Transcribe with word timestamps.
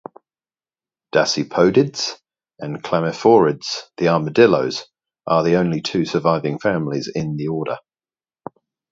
Dasypodids 1.13 2.13
and 2.57 2.81
chlamyphorids, 2.81 3.83
the 3.97 4.07
armadillos, 4.07 4.87
are 5.27 5.43
the 5.43 5.57
only 5.57 5.83
surviving 6.05 6.57
families 6.57 7.07
in 7.13 7.35
the 7.37 7.45
order. 7.49 7.77